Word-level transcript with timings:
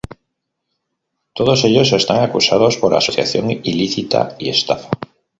Todos 1.35 1.63
ellos 1.63 1.91
están 1.93 2.23
acusados 2.23 2.77
por 2.77 2.95
asociación 2.95 3.51
ilícita 3.51 4.35
y 4.39 4.49
estafa. 4.49 4.89